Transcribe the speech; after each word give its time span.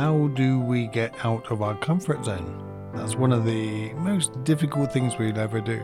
how 0.00 0.28
do 0.28 0.58
we 0.58 0.86
get 0.86 1.12
out 1.26 1.52
of 1.52 1.60
our 1.60 1.76
comfort 1.76 2.24
zone? 2.24 2.90
That's 2.94 3.16
one 3.16 3.32
of 3.32 3.44
the 3.44 3.92
most 3.92 4.42
difficult 4.44 4.94
things 4.94 5.18
we'll 5.18 5.38
ever 5.38 5.60
do. 5.60 5.78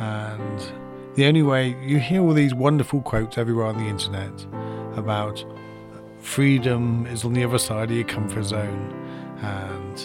And 0.00 0.72
the 1.14 1.26
only 1.26 1.44
way 1.44 1.76
you 1.80 2.00
hear 2.00 2.22
all 2.22 2.32
these 2.32 2.54
wonderful 2.54 3.02
quotes 3.02 3.38
everywhere 3.38 3.66
on 3.66 3.76
the 3.76 3.84
internet 3.84 4.32
about 4.96 5.44
freedom 6.18 7.06
is 7.06 7.24
on 7.24 7.32
the 7.32 7.44
other 7.44 7.58
side 7.58 7.92
of 7.92 7.96
your 7.96 8.04
comfort 8.04 8.46
zone 8.46 8.90
and 9.42 9.96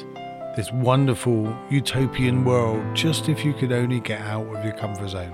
this 0.55 0.71
wonderful 0.73 1.51
utopian 1.71 2.45
world 2.45 2.85
just 2.95 3.27
if 3.27 3.43
you 3.43 3.53
could 3.53 3.71
only 3.71 4.01
get 4.01 4.21
out 4.21 4.45
of 4.55 4.63
your 4.63 4.75
comfort 4.75 5.09
zone. 5.09 5.33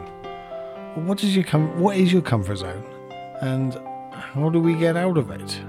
What 0.96 1.26
is 1.26 1.36
your 1.36 1.44
com- 1.44 1.78
what 1.78 1.98
is 1.98 2.14
your 2.14 2.22
comfort 2.22 2.60
zone 2.60 2.86
and 3.42 3.74
how 4.14 4.50
do 4.50 4.62
we 4.62 4.76
get 4.76 4.96
out 4.96 5.18
of 5.18 5.30
it? 5.30 5.60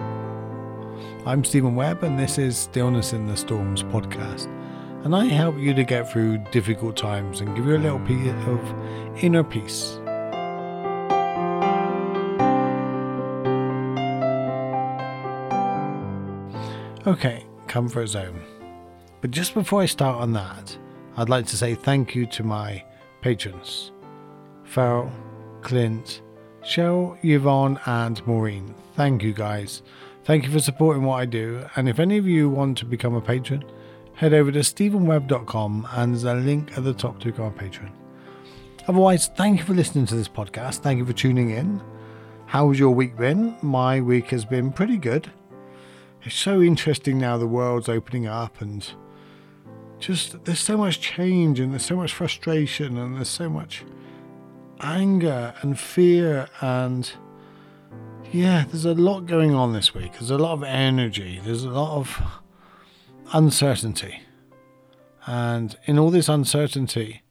I'm 1.25 1.45
Stephen 1.45 1.77
Webb 1.77 2.03
and 2.03 2.19
this 2.19 2.37
is 2.37 2.59
Stillness 2.59 3.13
in 3.13 3.27
the 3.27 3.37
Storms 3.37 3.85
podcast. 3.85 4.47
And 5.05 5.15
I 5.15 5.27
help 5.27 5.57
you 5.57 5.73
to 5.73 5.85
get 5.85 6.11
through 6.11 6.39
difficult 6.51 6.97
times 6.97 7.41
and 7.41 7.55
give 7.55 7.65
you 7.65 7.77
a 7.77 7.79
little 7.79 8.01
bit 8.01 8.35
of 8.49 9.23
inner 9.23 9.45
peace. 9.45 10.01
Okay, 17.07 17.47
comfort 17.69 18.09
zone. 18.09 18.43
But 19.21 19.31
just 19.31 19.55
before 19.55 19.81
I 19.81 19.87
start 19.87 20.21
on 20.21 20.33
that, 20.33 20.77
I'd 21.17 21.29
like 21.29 21.47
to 21.47 21.57
say 21.57 21.77
thank 21.77 22.17
you 22.17 22.27
to 22.27 22.43
my 22.43 22.85
patrons 23.21 23.93
Farrell, 24.65 25.13
Clint, 25.61 26.21
Cheryl, 26.65 27.17
Yvonne, 27.23 27.79
and 27.87 28.27
Maureen. 28.27 28.75
Thank 28.97 29.23
you 29.23 29.33
guys. 29.33 29.83
Thank 30.25 30.45
you 30.45 30.53
for 30.53 30.61
supporting 30.61 31.03
what 31.03 31.17
I 31.17 31.27
do. 31.27 31.67
And 31.77 31.89
if 31.89 31.99
any 31.99 32.19
of 32.19 32.27
you 32.27 32.49
want 32.49 32.79
to 32.79 32.85
become 32.85 33.15
a 33.15 33.21
patron, 33.21 33.65
head 34.15 34.33
over 34.33 34.53
to 34.53 34.61
stephenwebb.com 34.61 35.89
and 35.93 36.13
there's 36.13 36.25
a 36.25 36.35
link 36.35 36.77
at 36.77 36.85
the 36.85 36.95
top 36.95 37.19
to 37.21 37.27
become 37.27 37.47
a 37.47 37.51
patron. 37.51 37.93
Otherwise, 38.87 39.29
thank 39.37 39.59
you 39.59 39.65
for 39.65 39.75
listening 39.75 40.07
to 40.07 40.15
this 40.15 40.29
podcast. 40.29 40.79
Thank 40.79 40.99
you 40.99 41.07
for 41.07 41.13
tuning 41.13 41.51
in. 41.51 41.81
How's 42.47 42.79
your 42.79 42.91
week 42.91 43.17
been? 43.17 43.57
My 43.63 44.01
week 44.01 44.31
has 44.31 44.45
been 44.45 44.73
pretty 44.73 44.97
good 44.97 45.31
it's 46.25 46.37
so 46.37 46.61
interesting 46.61 47.19
now 47.19 47.37
the 47.37 47.47
world's 47.47 47.89
opening 47.89 48.27
up 48.27 48.61
and 48.61 48.89
just 49.99 50.45
there's 50.45 50.61
so 50.61 50.77
much 50.77 51.01
change 51.01 51.59
and 51.59 51.73
there's 51.73 51.85
so 51.85 51.97
much 51.97 52.13
frustration 52.13 52.97
and 52.97 53.17
there's 53.17 53.29
so 53.29 53.49
much 53.49 53.85
anger 54.81 55.55
and 55.63 55.79
fear 55.79 56.49
and 56.61 57.13
yeah 58.33 58.65
there's 58.67 58.85
a 58.85 58.95
lot 58.95 59.27
going 59.27 59.55
on 59.55 59.73
this 59.73 59.95
week. 59.95 60.13
There's 60.15 60.31
a 60.31 60.39
lot 60.39 60.53
of 60.53 60.63
energy. 60.63 61.41
There's 61.45 61.65
a 61.65 61.71
lot 61.71 61.97
of 61.99 62.23
uncertainty. 63.33 64.21
And 65.27 65.77
in 65.85 65.99
all 65.99 66.11
this 66.11 66.29
uncertainty 66.29 67.23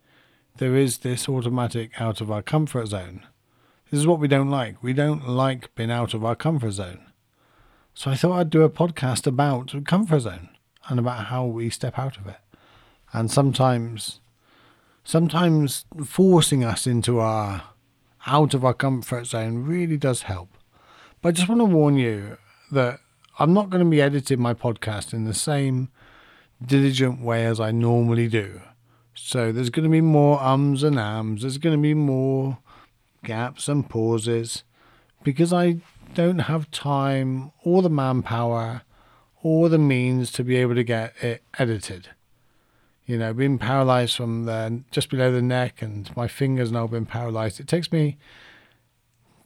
there 0.58 0.76
is 0.76 1.00
this 1.00 1.28
automatic 1.28 2.00
out 2.00 2.22
of 2.22 2.30
our 2.30 2.42
comfort 2.42 2.88
zone. 2.88 3.26
This 3.90 4.00
is 4.00 4.08
what 4.08 4.20
we 4.20 4.28
don't 4.28 4.50
like. 4.50 4.82
We 4.84 4.94
don't 4.94 5.28
like 5.28 5.74
being 5.76 5.92
out 5.92 6.14
of 6.14 6.24
our 6.24 6.36
comfort 6.36 6.72
zone. 6.72 7.08
So 7.94 8.12
I 8.12 8.16
thought 8.16 8.38
I'd 8.38 8.50
do 8.50 8.64
a 8.64 8.70
podcast 8.70 9.28
about 9.28 9.74
comfort 9.86 10.20
zone 10.22 10.50
and 10.88 11.00
about 11.00 11.26
how 11.26 11.46
we 11.46 11.70
step 11.70 11.98
out 11.98 12.18
of 12.18 12.28
it. 12.28 12.38
And 13.12 13.30
sometimes, 13.30 14.20
sometimes 15.04 15.86
forcing 16.06 16.64
us 16.64 16.88
into 16.88 17.20
our 17.20 17.64
out 18.28 18.54
of 18.54 18.64
our 18.64 18.74
comfort 18.74 19.26
zone 19.26 19.66
really 19.66 19.98
does 19.98 20.24
help. 20.24 20.50
But 21.22 21.30
I 21.30 21.32
just 21.34 21.50
want 21.50 21.62
to 21.62 21.66
warn 21.66 21.98
you 21.98 22.38
that 22.72 23.00
I'm 23.38 23.54
not 23.54 23.70
going 23.70 23.84
to 23.84 23.90
be 23.90 24.02
editing 24.02 24.42
my 24.42 24.54
podcast 24.54 25.14
in 25.14 25.26
the 25.26 25.34
same 25.34 25.90
diligent 26.66 27.22
way 27.22 27.46
as 27.46 27.60
I 27.60 27.72
normally 27.72 28.28
do. 28.28 28.62
So 29.14 29.52
there's 29.52 29.70
going 29.70 29.84
to 29.84 29.90
be 29.90 30.02
more 30.02 30.42
ums 30.42 30.82
and 30.82 30.98
ams. 30.98 31.42
There's 31.42 31.60
going 31.60 31.78
to 31.78 31.82
be 31.82 31.94
more 31.94 32.58
gaps 33.24 33.68
and 33.68 33.88
pauses 33.88 34.64
because 35.24 35.54
I 35.54 35.78
don't 36.16 36.40
have 36.40 36.72
time 36.72 37.52
or 37.64 37.84
the 37.84 37.90
manpower 37.90 38.82
or 39.44 39.70
the 39.70 39.78
means 39.78 40.32
to 40.32 40.44
be 40.44 40.56
able 40.56 40.76
to 40.76 40.84
get 40.84 41.14
it 41.22 41.44
edited. 41.60 42.10
You 43.06 43.18
know, 43.18 43.34
being 43.34 43.60
paralyzed 43.60 44.16
from 44.16 44.46
the 44.46 44.84
just 44.90 45.10
below 45.10 45.32
the 45.32 45.42
neck 45.42 45.82
and 45.82 46.16
my 46.16 46.28
fingers 46.28 46.72
now 46.72 46.88
been 46.88 47.06
paralyzed, 47.06 47.60
it 47.60 47.68
takes 47.68 47.92
me 47.92 48.18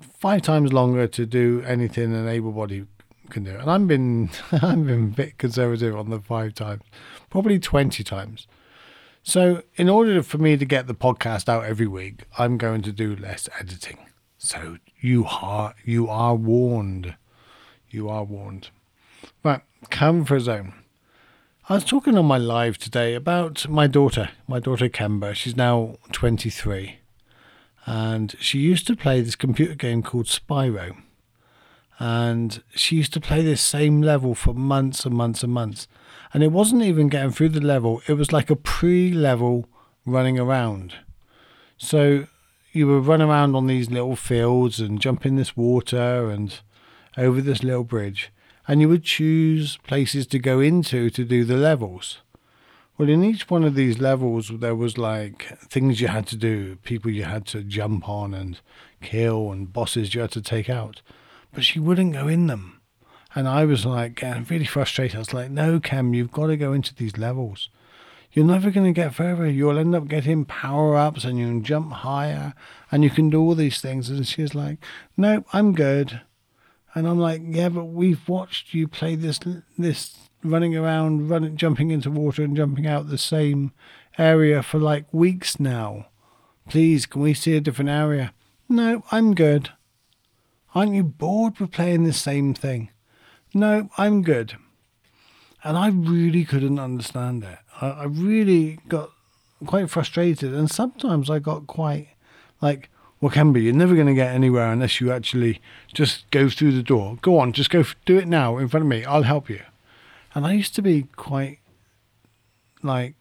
five 0.02 0.42
times 0.42 0.74
longer 0.74 1.08
to 1.08 1.26
do 1.26 1.64
anything 1.66 2.14
an 2.14 2.28
able 2.28 2.52
body 2.52 2.86
can 3.30 3.44
do. 3.44 3.56
And 3.58 3.70
I've 3.70 3.88
been 3.88 4.30
I've 4.52 4.86
been 4.86 5.04
a 5.04 5.16
bit 5.16 5.38
conservative 5.38 5.96
on 5.96 6.10
the 6.10 6.20
five 6.20 6.54
times, 6.54 6.84
probably 7.30 7.60
twenty 7.60 8.04
times. 8.04 8.48
So 9.24 9.64
in 9.76 9.90
order 9.90 10.22
for 10.22 10.38
me 10.38 10.56
to 10.56 10.66
get 10.66 10.86
the 10.86 10.94
podcast 10.94 11.50
out 11.50 11.66
every 11.66 11.88
week, 11.88 12.26
I'm 12.38 12.58
going 12.58 12.84
to 12.84 12.92
do 12.92 13.16
less 13.16 13.50
editing. 13.60 13.98
So 14.38 14.78
you 15.00 15.26
are 15.26 15.74
you 15.84 16.08
are 16.08 16.36
warned. 16.36 17.16
You 17.90 18.10
are 18.10 18.24
warned. 18.24 18.70
Right, 19.44 19.62
comfort 19.90 20.42
zone. 20.42 20.74
I 21.68 21.74
was 21.74 21.84
talking 21.84 22.16
on 22.16 22.28
my 22.28 22.38
live 22.38 22.78
today 22.78 23.16
about 23.16 23.68
my 23.68 23.88
daughter, 23.88 24.30
my 24.48 24.60
daughter 24.60 24.88
Kemba. 24.88 25.34
She's 25.34 25.56
now 25.56 25.96
23. 26.12 27.00
And 27.86 28.36
she 28.40 28.60
used 28.60 28.88
to 28.88 28.96
play 28.96 29.22
this 29.22 29.36
computer 29.36 29.76
game 29.76 30.02
called 30.02 30.26
Spyro. 30.26 30.98
And 32.00 32.62
she 32.76 32.96
used 32.96 33.14
to 33.14 33.22
play 33.22 33.42
this 33.42 33.62
same 33.62 34.02
level 34.02 34.36
for 34.36 34.54
months 34.54 35.06
and 35.06 35.16
months 35.16 35.44
and 35.44 35.54
months. 35.54 35.88
And 36.34 36.44
it 36.44 36.52
wasn't 36.52 36.82
even 36.82 37.08
getting 37.08 37.32
through 37.32 37.50
the 37.50 37.62
level, 37.62 38.02
it 38.08 38.14
was 38.14 38.34
like 38.34 38.50
a 38.50 38.56
pre 38.56 39.12
level 39.12 39.70
running 40.06 40.38
around. 40.38 40.96
So 41.78 42.28
you 42.72 42.88
would 42.88 43.06
run 43.06 43.22
around 43.22 43.56
on 43.56 43.68
these 43.68 43.90
little 43.90 44.16
fields 44.16 44.80
and 44.80 45.00
jump 45.00 45.26
in 45.26 45.38
this 45.38 45.56
water 45.56 46.30
and 46.30 46.60
over 47.18 47.40
this 47.40 47.64
little 47.64 47.86
bridge, 47.86 48.32
and 48.68 48.82
you 48.82 48.90
would 48.90 49.04
choose 49.04 49.78
places 49.78 50.28
to 50.28 50.40
go 50.40 50.60
into 50.60 51.10
to 51.10 51.24
do 51.24 51.46
the 51.46 51.56
levels. 51.56 52.20
Well, 52.98 53.10
in 53.10 53.24
each 53.24 53.50
one 53.50 53.64
of 53.64 53.76
these 53.76 54.00
levels, 54.00 54.52
there 54.60 54.76
was 54.76 54.98
like 54.98 55.60
things 55.60 56.00
you 56.00 56.08
had 56.08 56.28
to 56.28 56.38
do, 56.38 56.78
people 56.78 57.12
you 57.12 57.24
had 57.24 57.46
to 57.48 57.62
jump 57.62 58.08
on 58.08 58.34
and 58.34 58.60
kill, 59.02 59.52
and 59.52 59.72
bosses 59.72 60.16
you 60.16 60.22
had 60.22 60.32
to 60.32 60.42
take 60.42 60.70
out. 60.70 61.02
But 61.54 61.66
she 61.66 61.80
wouldn't 61.80 62.14
go 62.14 62.28
in 62.28 62.48
them. 62.48 62.82
And 63.34 63.50
I 63.50 63.66
was 63.66 63.86
like 63.86 64.16
getting 64.16 64.46
really 64.46 64.66
frustrated. 64.66 65.18
I 65.18 65.20
was 65.20 65.34
like, 65.34 65.52
no, 65.52 65.80
Cam, 65.82 66.14
you've 66.14 66.32
got 66.32 66.48
to 66.48 66.58
go 66.58 66.72
into 66.72 66.96
these 66.96 67.18
levels 67.18 67.70
you're 68.36 68.46
never 68.46 68.70
going 68.70 68.86
to 68.86 68.92
get 68.92 69.16
further. 69.16 69.50
You'll 69.50 69.80
end 69.80 69.96
up 69.96 70.10
getting 70.10 70.44
power 70.44 70.98
ups 70.98 71.24
and 71.24 71.40
you 71.40 71.48
can 71.48 71.64
jump 71.64 71.94
higher 71.94 72.54
and 72.92 73.02
you 73.02 73.10
can 73.10 73.30
do 73.30 73.40
all 73.40 73.56
these 73.56 73.80
things. 73.80 74.10
And 74.10 74.28
she's 74.28 74.54
like, 74.54 74.78
no, 75.16 75.46
I'm 75.54 75.74
good. 75.74 76.22
And 76.94 77.08
I'm 77.08 77.18
like, 77.18 77.42
Yeah, 77.46 77.70
but 77.70 77.86
we've 77.86 78.28
watched 78.28 78.74
you 78.74 78.90
play 78.90 79.16
this, 79.16 79.40
this 79.78 80.18
running 80.46 80.76
around, 80.76 81.30
running, 81.30 81.58
jumping 81.58 81.92
into 81.92 82.10
water 82.12 82.44
and 82.44 82.56
jumping 82.56 82.88
out 82.88 83.10
the 83.10 83.18
same 83.18 83.74
area 84.18 84.64
for 84.64 84.80
like 84.80 85.06
weeks 85.14 85.60
now. 85.60 86.08
Please, 86.70 87.06
can 87.06 87.22
we 87.22 87.34
see 87.34 87.56
a 87.56 87.62
different 87.62 87.90
area? 87.90 88.34
No, 88.68 89.04
I'm 89.12 89.36
good. 89.36 89.72
Aren't 90.74 90.94
you 90.94 91.04
bored 91.04 91.60
with 91.60 91.72
playing 91.72 92.04
the 92.04 92.14
same 92.14 92.54
thing? 92.54 92.90
No, 93.54 93.90
I'm 93.98 94.22
good. 94.24 94.58
And 95.64 95.78
I 95.78 95.88
really 95.88 96.44
couldn't 96.44 96.80
understand 96.80 97.44
it. 97.44 97.60
I, 97.82 97.90
I 97.90 98.04
really 98.06 98.80
got 98.88 99.12
quite 99.66 99.90
frustrated, 99.90 100.54
and 100.54 100.70
sometimes 100.70 101.30
I 101.30 101.40
got 101.40 101.68
quite 101.68 102.10
like, 102.62 102.90
well, 103.22 103.32
Kemba, 103.32 103.64
you're 103.64 103.74
never 103.74 103.96
going 103.96 104.08
to 104.08 104.14
get 104.14 104.34
anywhere 104.34 104.72
unless 104.72 105.00
you 105.00 105.12
actually 105.12 105.62
just 105.94 106.30
go 106.32 106.50
through 106.50 106.74
the 106.74 106.84
door. 106.84 107.18
Go 107.22 107.40
on, 107.40 107.54
just 107.54 107.70
go 107.70 107.84
do 108.06 108.18
it 108.18 108.28
now 108.28 108.58
in 108.58 108.68
front 108.68 108.84
of 108.84 108.90
me. 108.90 109.06
I'll 109.06 109.24
help 109.24 109.50
you. 109.50 109.62
And 110.36 110.46
I 110.46 110.54
used 110.54 110.76
to 110.76 110.82
be 110.82 111.04
quite 111.16 111.60
like, 112.84 113.16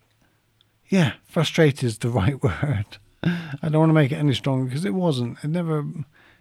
yeah, 0.89 1.15
frustrated 1.25 1.85
is 1.85 1.99
the 1.99 2.09
right 2.11 2.43
word. 2.43 2.99
I 3.23 3.69
don't 3.71 3.81
want 3.81 3.91
to 3.91 3.95
make 3.95 4.13
it 4.13 4.17
any 4.17 4.35
stronger 4.35 4.67
because 4.67 4.85
it 4.85 4.93
wasn't. 4.93 5.39
It 5.43 5.49
never, 5.49 5.85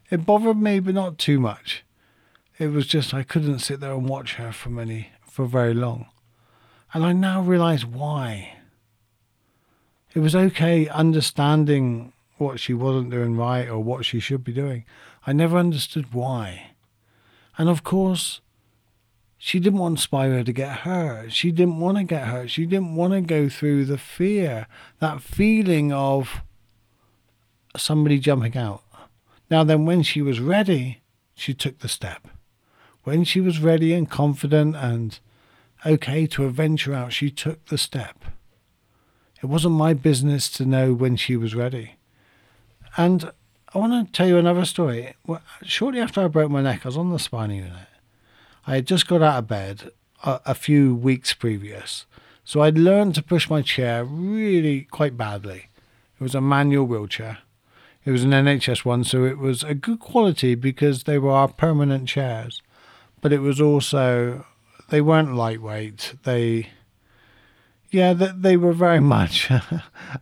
it 0.09 0.25
bothered 0.25 0.57
me, 0.57 0.79
but 0.79 0.95
not 0.95 1.17
too 1.17 1.39
much. 1.39 1.85
It 2.59 2.67
was 2.67 2.87
just 2.87 3.13
I 3.13 3.23
couldn't 3.23 3.59
sit 3.59 3.79
there 3.79 3.93
and 3.93 4.09
watch 4.09 4.35
her 4.35 4.51
for 4.51 4.69
many 4.69 5.09
for 5.25 5.45
very 5.45 5.73
long. 5.73 6.07
And 6.93 7.05
I 7.05 7.13
now 7.13 7.41
realize 7.41 7.85
why. 7.85 8.57
It 10.13 10.19
was 10.19 10.35
okay 10.35 10.87
understanding 10.89 12.13
what 12.37 12.59
she 12.59 12.73
wasn't 12.73 13.09
doing 13.11 13.37
right 13.37 13.67
or 13.67 13.79
what 13.79 14.05
she 14.05 14.19
should 14.19 14.43
be 14.43 14.53
doing. 14.53 14.85
I 15.25 15.33
never 15.33 15.57
understood 15.57 16.13
why. 16.13 16.71
And 17.57 17.69
of 17.69 17.83
course, 17.83 18.41
she 19.45 19.59
didn't 19.59 19.79
want 19.79 19.97
Spyro 19.97 20.45
to 20.45 20.53
get 20.53 20.71
hurt. 20.71 21.33
She 21.33 21.51
didn't 21.51 21.81
want 21.81 21.97
to 21.97 22.05
get 22.05 22.27
hurt. 22.27 22.49
She 22.49 22.65
didn't 22.65 22.95
want 22.95 23.11
to 23.11 23.19
go 23.19 23.49
through 23.49 23.83
the 23.83 23.97
fear, 23.97 24.67
that 24.99 25.21
feeling 25.21 25.91
of 25.91 26.41
somebody 27.75 28.19
jumping 28.19 28.55
out. 28.55 28.83
Now, 29.51 29.65
then, 29.65 29.85
when 29.85 30.01
she 30.01 30.21
was 30.21 30.39
ready, 30.39 31.01
she 31.35 31.53
took 31.53 31.79
the 31.79 31.89
step. 31.89 32.29
When 33.03 33.25
she 33.25 33.41
was 33.41 33.59
ready 33.59 33.93
and 33.93 34.09
confident 34.09 34.77
and 34.77 35.19
okay 35.85 36.25
to 36.27 36.49
venture 36.49 36.93
out, 36.93 37.11
she 37.11 37.29
took 37.29 37.65
the 37.65 37.77
step. 37.77 38.23
It 39.41 39.47
wasn't 39.47 39.75
my 39.75 39.93
business 39.93 40.49
to 40.51 40.65
know 40.65 40.93
when 40.93 41.17
she 41.17 41.35
was 41.35 41.53
ready. 41.53 41.97
And 42.95 43.29
I 43.73 43.77
want 43.77 44.07
to 44.07 44.13
tell 44.13 44.29
you 44.29 44.37
another 44.37 44.63
story. 44.63 45.15
Shortly 45.63 45.99
after 45.99 46.21
I 46.21 46.29
broke 46.29 46.49
my 46.49 46.61
neck, 46.61 46.85
I 46.85 46.87
was 46.87 46.97
on 46.97 47.11
the 47.11 47.19
spinal 47.19 47.57
unit. 47.57 47.87
I 48.65 48.75
had 48.75 48.87
just 48.87 49.07
got 49.07 49.21
out 49.21 49.39
of 49.39 49.47
bed 49.47 49.91
a, 50.23 50.39
a 50.47 50.55
few 50.55 50.95
weeks 50.95 51.33
previous. 51.33 52.05
So 52.45 52.61
I'd 52.61 52.77
learned 52.77 53.15
to 53.15 53.23
push 53.23 53.49
my 53.49 53.61
chair 53.61 54.03
really 54.03 54.81
quite 54.81 55.17
badly. 55.17 55.69
It 56.19 56.23
was 56.23 56.35
a 56.35 56.41
manual 56.41 56.85
wheelchair. 56.85 57.39
It 58.05 58.11
was 58.11 58.23
an 58.23 58.31
NHS 58.31 58.83
one, 58.83 59.03
so 59.05 59.23
it 59.23 59.37
was 59.37 59.63
a 59.63 59.73
good 59.73 59.99
quality 59.99 60.55
because 60.55 61.03
they 61.03 61.17
were 61.17 61.31
our 61.31 61.47
permanent 61.47 62.07
chairs. 62.09 62.61
But 63.21 63.31
it 63.31 63.39
was 63.39 63.61
also, 63.61 64.45
they 64.89 64.99
weren't 64.99 65.35
lightweight. 65.35 66.15
They, 66.23 66.69
yeah, 67.91 68.11
they, 68.13 68.31
they 68.35 68.57
were 68.57 68.73
very 68.73 68.99
much 69.17 69.49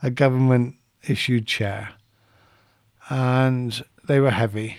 a 0.04 0.12
government 0.12 0.76
issued 1.08 1.48
chair. 1.48 1.94
And 3.10 3.84
they 4.08 4.20
were 4.20 4.32
heavy. 4.32 4.78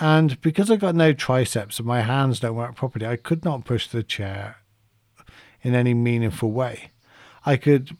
And 0.00 0.40
because 0.40 0.70
I've 0.70 0.80
got 0.80 0.94
no 0.94 1.12
triceps 1.12 1.78
and 1.78 1.86
my 1.86 2.02
hands 2.02 2.40
don't 2.40 2.54
work 2.54 2.76
properly, 2.76 3.06
I 3.06 3.16
could 3.16 3.44
not 3.44 3.64
push 3.64 3.88
the 3.88 4.02
chair 4.02 4.58
in 5.62 5.74
any 5.74 5.92
meaningful 5.94 6.52
way. 6.52 6.90
I 7.44 7.56
could 7.56 7.96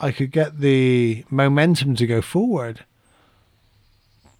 I 0.00 0.12
could 0.12 0.30
get 0.30 0.60
the 0.60 1.24
momentum 1.28 1.96
to 1.96 2.06
go 2.06 2.22
forward, 2.22 2.84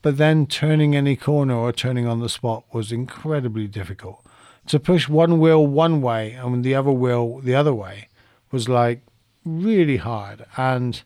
but 0.03 0.17
then 0.17 0.47
turning 0.47 0.95
any 0.95 1.17
corner 1.17 1.55
or 1.55 1.73
turning 1.73 2.07
on 2.07 2.21
the 2.21 2.29
spot 2.29 2.65
was 2.73 2.93
incredibly 2.93 3.67
difficult. 3.67 4.25
To 4.69 4.79
push 4.79 5.09
one 5.09 5.41
wheel 5.41 5.67
one 5.67 6.01
way 6.03 6.33
and 6.33 6.63
the 6.63 6.75
other 6.75 6.93
wheel 6.93 7.41
the 7.41 7.55
other 7.55 7.75
way 7.75 8.09
was 8.53 8.69
like 8.69 9.01
really 9.45 9.97
hard 9.97 10.45
and 10.57 11.03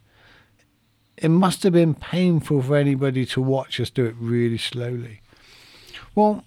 it 1.16 1.28
must 1.28 1.62
have 1.62 1.72
been 1.72 1.94
painful 1.94 2.62
for 2.62 2.76
anybody 2.76 3.24
to 3.26 3.40
watch 3.40 3.78
us 3.78 3.88
do 3.88 4.04
it 4.04 4.16
really 4.18 4.58
slowly. 4.58 5.21
Well, 6.14 6.44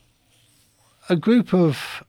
a 1.10 1.16
group 1.16 1.52
of 1.52 2.04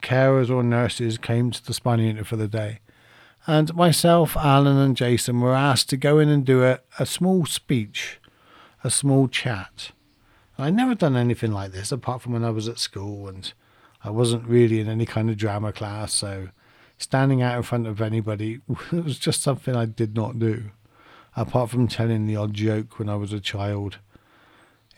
carers 0.00 0.48
or 0.48 0.62
nurses 0.62 1.18
came 1.18 1.50
to 1.50 1.64
the 1.64 1.74
spinal 1.74 2.06
unit 2.06 2.26
for 2.26 2.36
the 2.36 2.46
day. 2.46 2.78
And 3.48 3.74
myself, 3.74 4.36
Alan, 4.36 4.76
and 4.76 4.96
Jason 4.96 5.40
were 5.40 5.54
asked 5.54 5.88
to 5.90 5.96
go 5.96 6.20
in 6.20 6.28
and 6.28 6.44
do 6.44 6.62
a, 6.62 6.78
a 7.00 7.06
small 7.06 7.46
speech, 7.46 8.20
a 8.84 8.90
small 8.90 9.26
chat. 9.26 9.90
I'd 10.56 10.74
never 10.74 10.94
done 10.94 11.16
anything 11.16 11.50
like 11.50 11.72
this 11.72 11.90
apart 11.90 12.22
from 12.22 12.32
when 12.32 12.44
I 12.44 12.50
was 12.50 12.68
at 12.68 12.78
school, 12.78 13.26
and 13.26 13.52
I 14.04 14.10
wasn't 14.10 14.46
really 14.46 14.78
in 14.78 14.88
any 14.88 15.06
kind 15.06 15.30
of 15.30 15.36
drama 15.36 15.72
class, 15.72 16.12
so 16.12 16.50
standing 16.96 17.42
out 17.42 17.56
in 17.56 17.62
front 17.64 17.88
of 17.88 18.00
anybody 18.00 18.60
was 18.92 19.18
just 19.18 19.42
something 19.42 19.74
I 19.74 19.86
did 19.86 20.14
not 20.14 20.38
do, 20.38 20.70
apart 21.36 21.70
from 21.70 21.88
telling 21.88 22.26
the 22.26 22.36
odd 22.36 22.54
joke 22.54 23.00
when 23.00 23.08
I 23.08 23.16
was 23.16 23.32
a 23.32 23.40
child 23.40 23.98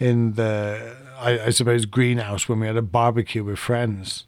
in 0.01 0.33
the, 0.33 0.97
I, 1.19 1.39
I 1.39 1.51
suppose, 1.51 1.85
greenhouse 1.85 2.49
when 2.49 2.59
we 2.59 2.67
had 2.67 2.77
a 2.77 2.83
barbecue 2.83 3.45
with 3.45 3.59
friends. 3.59 4.27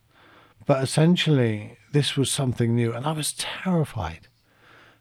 But 0.67 0.83
essentially, 0.83 1.79
this 1.91 2.17
was 2.17 2.31
something 2.31 2.77
new, 2.77 2.93
and 2.93 3.07
I 3.07 3.13
was 3.13 3.33
terrified. 3.33 4.29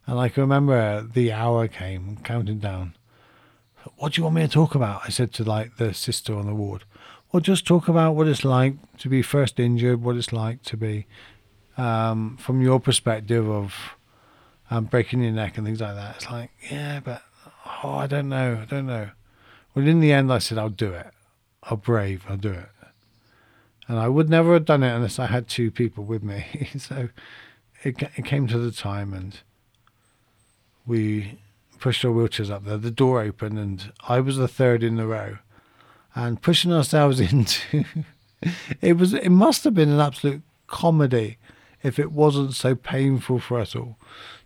And 0.08 0.18
I 0.18 0.30
can 0.30 0.42
remember 0.42 1.02
the 1.04 1.32
hour 1.32 1.68
came, 1.68 2.18
counting 2.24 2.60
down. 2.60 2.96
What 3.98 4.14
do 4.14 4.20
you 4.20 4.24
want 4.24 4.36
me 4.38 4.42
to 4.44 4.48
talk 4.48 4.74
about? 4.74 5.02
I 5.06 5.10
said 5.10 5.34
to 5.34 5.44
like 5.44 5.78
the 5.78 5.94
sister 5.94 6.36
on 6.36 6.48
the 6.48 6.56
ward. 6.56 6.86
Well, 7.32 7.42
just 7.42 7.68
talk 7.68 7.88
about 7.88 8.16
what 8.16 8.28
it's 8.28 8.44
like 8.44 8.76
to 9.00 9.10
be 9.10 9.22
first 9.22 9.60
injured, 9.60 10.02
what 10.02 10.16
it's 10.16 10.34
like 10.34 10.64
to 10.64 10.78
be, 10.78 11.06
um, 11.78 12.38
from 12.38 12.62
your 12.62 12.80
perspective 12.80 13.50
of 13.50 13.74
um, 14.70 14.86
breaking 14.86 15.22
your 15.22 15.32
neck 15.32 15.58
and 15.58 15.66
things 15.66 15.82
like 15.82 15.96
that. 15.96 16.16
It's 16.16 16.30
like, 16.30 16.52
yeah, 16.70 17.00
but 17.00 17.22
oh, 17.84 17.92
I 17.92 18.08
don't 18.08 18.30
know, 18.30 18.60
I 18.62 18.66
don't 18.66 18.88
know. 18.88 19.12
Well, 19.74 19.88
in 19.88 20.00
the 20.00 20.12
end, 20.12 20.32
I 20.32 20.40
said, 20.40 20.58
I'll 20.58 20.70
do 20.70 20.94
it. 20.94 21.08
I'll 21.64 21.78
brave, 21.78 22.26
I'll 22.28 22.38
do 22.38 22.52
it. 22.52 22.70
And 23.88 24.00
I 24.00 24.08
would 24.08 24.30
never 24.30 24.54
have 24.54 24.66
done 24.66 24.84
it 24.84 24.94
unless 24.94 25.20
I 25.20 25.28
had 25.28 25.48
two 25.48 25.72
people 25.72 26.04
with 26.04 26.24
me. 26.24 26.70
so 26.78 27.10
it, 27.84 28.02
it 28.16 28.26
came 28.26 28.48
to 28.48 28.58
the 28.58 28.72
time 28.72 29.14
and 29.14 29.40
we 30.86 31.38
pushed 31.80 32.06
our 32.06 32.12
wheelchairs 32.12 32.50
up 32.50 32.66
there. 32.66 32.78
The 32.78 32.92
door 32.92 33.22
opened 33.22 33.60
and 33.60 33.92
I 34.08 34.20
was 34.20 34.38
the 34.38 34.48
third 34.48 34.84
in 34.84 34.96
the 34.96 35.08
row. 35.08 35.38
And 36.16 36.42
pushing 36.42 36.74
ourselves 36.74 37.20
into 37.32 37.86
it 38.82 38.98
was 38.98 39.14
it 39.14 39.30
must 39.30 39.64
have 39.64 39.74
been 39.74 39.90
an 39.90 40.00
absolute 40.00 40.42
comedy 40.68 41.38
if 41.84 42.00
it 42.00 42.12
wasn't 42.12 42.54
so 42.54 42.76
painful 42.76 43.40
for 43.40 43.60
us 43.60 43.76
all. 43.76 43.98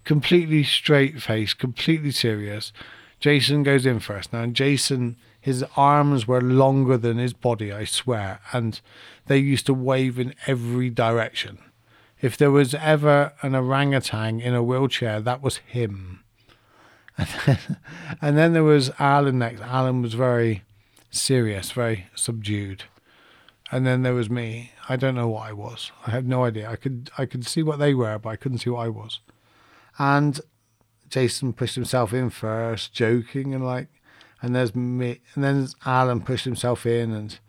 Completely 0.03 0.63
straight 0.63 1.21
face, 1.21 1.53
completely 1.53 2.11
serious. 2.11 2.71
Jason 3.19 3.63
goes 3.63 3.85
in 3.85 3.99
first. 3.99 4.33
Now 4.33 4.45
Jason 4.47 5.17
his 5.45 5.63
arms 5.77 6.27
were 6.27 6.41
longer 6.41 6.97
than 6.97 7.19
his 7.19 7.33
body, 7.33 7.71
I 7.71 7.83
swear, 7.83 8.39
and 8.51 8.81
they 9.27 9.37
used 9.37 9.67
to 9.67 9.75
wave 9.75 10.17
in 10.17 10.33
every 10.47 10.89
direction. 10.89 11.59
If 12.19 12.35
there 12.35 12.49
was 12.49 12.73
ever 12.73 13.31
an 13.43 13.53
orangutan 13.53 14.39
in 14.39 14.55
a 14.55 14.63
wheelchair, 14.63 15.21
that 15.21 15.43
was 15.43 15.57
him. 15.57 16.23
And 17.17 17.27
then, 17.45 17.77
and 18.21 18.37
then 18.37 18.53
there 18.53 18.63
was 18.63 18.89
Alan 18.97 19.37
next. 19.37 19.61
Alan 19.61 20.01
was 20.01 20.15
very 20.15 20.63
serious, 21.11 21.71
very 21.71 22.07
subdued. 22.15 22.85
And 23.71 23.85
then 23.85 24.01
there 24.01 24.15
was 24.15 24.31
me. 24.31 24.71
I 24.89 24.95
don't 24.95 25.13
know 25.13 25.27
what 25.27 25.47
I 25.47 25.53
was. 25.53 25.91
I 26.07 26.09
have 26.09 26.25
no 26.25 26.43
idea. 26.43 26.67
I 26.71 26.75
could 26.75 27.11
I 27.19 27.27
could 27.27 27.45
see 27.45 27.61
what 27.61 27.77
they 27.77 27.93
were, 27.93 28.17
but 28.17 28.29
I 28.29 28.35
couldn't 28.35 28.57
see 28.57 28.71
what 28.71 28.85
I 28.85 28.89
was. 28.89 29.19
And 29.99 30.41
Jason 31.15 31.53
pushed 31.53 31.75
himself 31.75 32.11
in 32.13 32.29
first, 32.29 32.91
joking 32.91 33.53
and 33.53 33.65
like 33.65 33.87
and 34.41 34.53
there's 34.53 34.75
me, 34.75 35.21
and 35.33 35.45
then 35.45 35.67
Alan 35.85 36.19
pushed 36.19 36.43
himself 36.43 36.85
in, 36.85 37.13
and 37.13 37.39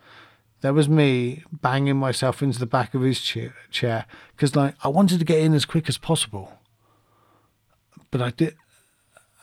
there 0.60 0.72
was 0.72 0.88
me 0.88 1.42
banging 1.50 1.96
myself 1.96 2.42
into 2.42 2.60
the 2.60 2.66
back 2.66 2.94
of 2.94 3.02
his 3.02 3.20
chair 3.20 4.06
because 4.30 4.54
like 4.54 4.76
I 4.84 4.88
wanted 4.88 5.18
to 5.18 5.24
get 5.24 5.40
in 5.40 5.52
as 5.52 5.64
quick 5.64 5.88
as 5.88 5.98
possible, 5.98 6.60
but 8.12 8.22
I 8.22 8.30
did, 8.30 8.54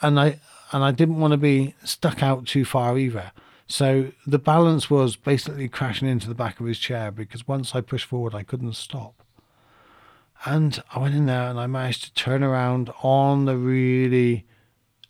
and 0.02 0.18
I 0.18 0.40
and 0.72 0.86
I 0.86 0.92
didn't 0.92 1.20
want 1.20 1.34
to 1.34 1.38
be 1.38 1.76
stuck 1.84 2.24
out 2.24 2.46
too 2.46 2.64
far 2.64 2.98
either. 2.98 3.34
So 3.68 4.14
the 4.26 4.40
balance 4.40 4.90
was 4.90 5.18
basically 5.18 5.68
crashing 5.68 6.08
into 6.08 6.30
the 6.30 6.34
back 6.34 6.62
of 6.62 6.66
his 6.66 6.80
chair 6.80 7.12
because 7.12 7.46
once 7.46 7.76
I 7.76 7.82
pushed 7.82 8.06
forward, 8.06 8.34
I 8.34 8.44
couldn't 8.44 8.78
stop. 8.78 9.23
And 10.46 10.84
I 10.94 11.00
went 11.00 11.16
in 11.16 11.26
there 11.26 11.50
and 11.50 11.60
I 11.60 11.68
managed 11.68 12.04
to 12.04 12.14
turn 12.14 12.44
around 12.44 12.92
on 13.02 13.46
the 13.46 13.58
really 13.58 14.46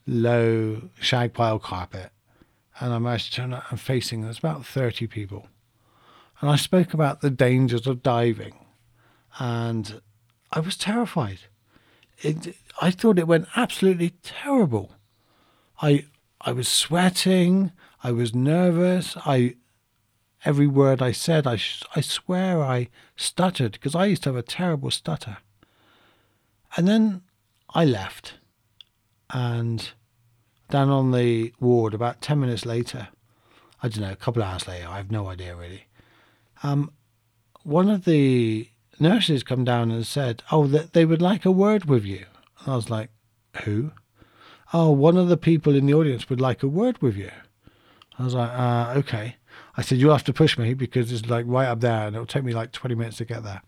low 0.06 0.90
shag 1.00 1.34
pile 1.34 1.60
carpet 1.60 2.12
and 2.80 2.94
I 2.94 3.00
managed 3.00 3.34
to 3.34 3.42
turn 3.42 3.54
out 3.54 3.64
and 3.70 3.80
facing 3.80 4.22
there's 4.22 4.40
about 4.40 4.66
30 4.66 5.08
people. 5.08 5.48
And 6.42 6.50
I 6.50 6.56
spoke 6.56 6.94
about 6.94 7.22
the 7.22 7.30
dangers 7.30 7.88
of 7.88 8.04
diving, 8.04 8.66
and 9.40 10.02
I 10.52 10.60
was 10.60 10.76
terrified. 10.76 11.40
It, 12.18 12.56
I 12.82 12.92
thought 12.92 13.20
it 13.20 13.28
went 13.28 13.48
absolutely 13.56 14.12
terrible. 14.24 14.92
I 15.82 16.06
I 16.42 16.52
was 16.52 16.68
sweating. 16.68 17.72
I 18.04 18.12
was 18.12 18.36
nervous. 18.36 19.16
I 19.26 19.56
every 20.46 20.68
word 20.68 21.02
I 21.02 21.12
said, 21.12 21.48
I 21.48 21.60
I 21.96 22.02
swear 22.02 22.62
I 22.62 22.90
stuttered 23.16 23.74
because 23.74 23.96
I 23.96 24.06
used 24.06 24.24
to 24.24 24.30
have 24.30 24.38
a 24.38 24.42
terrible 24.42 24.92
stutter. 24.92 25.38
And 26.76 26.88
then 26.88 27.22
I 27.70 27.86
left, 27.86 28.34
and 29.30 29.92
down 30.70 30.90
on 30.90 31.12
the 31.12 31.54
ward 31.60 31.94
about 31.94 32.22
10 32.22 32.40
minutes 32.40 32.66
later. 32.66 33.10
I 33.82 33.90
don't 33.90 34.02
know, 34.02 34.12
a 34.12 34.16
couple 34.16 34.42
of 34.42 34.48
hours 34.48 34.68
later. 34.68 34.88
I 34.88 34.98
have 34.98 35.12
no 35.12 35.28
idea 35.28 35.56
really. 35.56 35.88
Um, 36.64 36.92
one 37.64 37.90
of 37.90 38.06
the 38.06 38.70
nurses 39.00 39.44
come 39.44 39.64
down 39.64 39.92
and 39.92 40.06
said, 40.06 40.42
"Oh, 40.52 40.68
that 40.68 40.94
they 40.94 41.06
would 41.06 41.22
like 41.22 41.46
a 41.46 41.52
word 41.52 41.86
with 41.86 42.06
you." 42.06 42.26
And 42.60 42.74
I 42.74 42.76
was 42.76 42.90
like, 42.90 43.10
"Who?" 43.64 43.92
"Oh, 44.74 44.92
one 44.92 45.18
of 45.18 45.28
the 45.28 45.38
people 45.38 45.76
in 45.76 45.86
the 45.86 45.94
audience 45.94 46.30
would 46.30 46.42
like 46.42 46.64
a 46.64 46.68
word 46.68 47.02
with 47.02 47.16
you." 47.18 47.32
I 48.18 48.24
was 48.24 48.34
like, 48.34 48.52
uh, 48.52 48.94
"Okay." 48.98 49.36
I 49.76 49.82
said, 49.82 49.98
"You'll 49.98 50.14
have 50.14 50.24
to 50.26 50.34
push 50.34 50.58
me 50.58 50.74
because 50.74 51.12
it's 51.12 51.28
like 51.28 51.46
right 51.48 51.68
up 51.68 51.80
there, 51.82 52.08
and 52.08 52.16
it'll 52.16 52.26
take 52.26 52.44
me 52.44 52.54
like 52.54 52.72
20 52.72 52.96
minutes 52.96 53.18
to 53.18 53.26
get 53.26 53.44
there." 53.44 53.62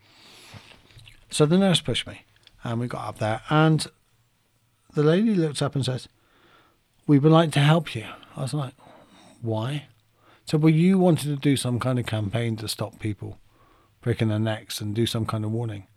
So 1.29 1.45
the 1.45 1.57
nurse 1.57 1.81
pushed 1.81 2.07
me, 2.07 2.25
and 2.63 2.79
we 2.79 2.87
got 2.87 3.07
up 3.07 3.19
there, 3.19 3.41
and 3.49 3.87
the 4.93 5.03
lady 5.03 5.35
looks 5.35 5.61
up 5.61 5.75
and 5.75 5.83
says, 5.85 6.07
we 7.07 7.19
would 7.19 7.31
like 7.31 7.51
to 7.51 7.59
help 7.59 7.95
you. 7.95 8.05
I 8.35 8.41
was 8.41 8.53
like, 8.53 8.73
why? 9.41 9.87
So, 10.45 10.57
well, 10.57 10.73
you 10.73 10.97
wanted 10.97 11.27
to 11.27 11.35
do 11.35 11.55
some 11.55 11.79
kind 11.79 11.99
of 11.99 12.05
campaign 12.05 12.55
to 12.57 12.67
stop 12.67 12.99
people 12.99 13.39
breaking 14.01 14.29
their 14.29 14.39
necks 14.39 14.81
and 14.81 14.95
do 14.95 15.05
some 15.05 15.25
kind 15.25 15.43
of 15.43 15.51
warning. 15.51 15.87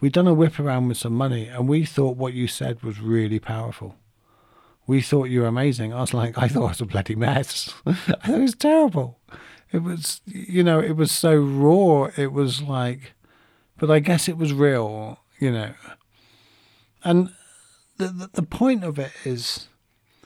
We'd 0.00 0.12
done 0.12 0.26
a 0.26 0.34
whip 0.34 0.58
around 0.58 0.88
with 0.88 0.98
some 0.98 1.14
money 1.14 1.46
and 1.46 1.68
we 1.68 1.84
thought 1.84 2.16
what 2.16 2.32
you 2.32 2.46
said 2.48 2.82
was 2.82 3.00
really 3.00 3.38
powerful. 3.38 3.96
We 4.86 5.02
thought 5.02 5.24
you 5.24 5.40
were 5.40 5.48
amazing. 5.48 5.92
I 5.92 6.00
was 6.00 6.14
like, 6.14 6.38
I 6.38 6.46
thought 6.48 6.64
it 6.64 6.68
was 6.68 6.80
a 6.80 6.86
bloody 6.86 7.16
mess. 7.16 7.74
it 7.86 8.40
was 8.40 8.54
terrible. 8.54 9.18
It 9.72 9.82
was, 9.82 10.20
you 10.26 10.62
know, 10.62 10.80
it 10.80 10.96
was 10.96 11.10
so 11.10 11.36
raw. 11.36 12.10
It 12.16 12.32
was 12.32 12.62
like, 12.62 13.12
but 13.78 13.90
I 13.90 13.98
guess 13.98 14.28
it 14.28 14.36
was 14.36 14.52
real. 14.52 15.18
you 15.38 15.50
know. 15.50 15.74
And 17.04 17.30
the, 17.98 18.08
the, 18.08 18.30
the 18.34 18.42
point 18.42 18.84
of 18.84 18.98
it 18.98 19.12
is 19.24 19.68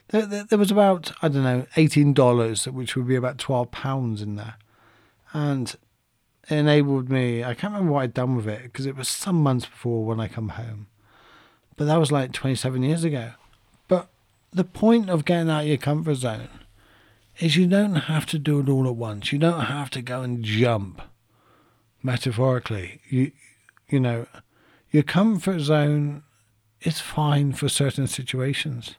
there, 0.08 0.26
there, 0.26 0.44
there 0.44 0.58
was 0.58 0.70
about, 0.70 1.12
I 1.22 1.28
don't 1.28 1.44
know, 1.44 1.66
$18, 1.76 2.72
which 2.72 2.96
would 2.96 3.06
be 3.06 3.16
about 3.16 3.38
£12 3.38 4.22
in 4.22 4.36
there. 4.36 4.54
And 5.32 5.74
it 6.48 6.56
enabled 6.56 7.10
me, 7.10 7.44
I 7.44 7.54
can't 7.54 7.72
remember 7.72 7.92
what 7.92 8.02
I'd 8.02 8.14
done 8.14 8.36
with 8.36 8.48
it 8.48 8.64
because 8.64 8.86
it 8.86 8.96
was 8.96 9.08
some 9.08 9.42
months 9.42 9.66
before 9.66 10.04
when 10.04 10.20
I 10.20 10.28
come 10.28 10.50
home. 10.50 10.88
But 11.76 11.84
that 11.86 11.98
was 11.98 12.10
like 12.12 12.32
27 12.32 12.82
years 12.82 13.04
ago. 13.04 13.32
But 13.88 14.08
the 14.52 14.64
point 14.64 15.08
of 15.08 15.24
getting 15.24 15.48
out 15.48 15.62
of 15.62 15.68
your 15.68 15.76
comfort 15.76 16.16
zone 16.16 16.48
is 17.38 17.56
you 17.56 17.66
don't 17.66 17.94
have 17.94 18.26
to 18.26 18.38
do 18.38 18.60
it 18.60 18.68
all 18.68 18.86
at 18.86 18.96
once. 18.96 19.32
You 19.32 19.38
don't 19.38 19.66
have 19.66 19.90
to 19.90 20.02
go 20.02 20.22
and 20.22 20.44
jump 20.44 21.02
metaphorically. 22.02 23.00
You 23.08 23.32
you 23.88 24.00
know, 24.00 24.26
your 24.90 25.02
comfort 25.02 25.60
zone 25.60 26.22
is 26.82 27.00
fine 27.00 27.52
for 27.52 27.68
certain 27.68 28.06
situations. 28.06 28.96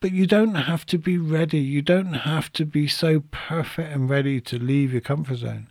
But 0.00 0.12
you 0.12 0.26
don't 0.26 0.54
have 0.54 0.86
to 0.86 0.98
be 0.98 1.18
ready. 1.18 1.58
You 1.58 1.82
don't 1.82 2.14
have 2.14 2.52
to 2.54 2.64
be 2.64 2.88
so 2.88 3.22
perfect 3.30 3.92
and 3.92 4.08
ready 4.08 4.40
to 4.42 4.58
leave 4.58 4.92
your 4.92 5.02
comfort 5.02 5.36
zone. 5.36 5.68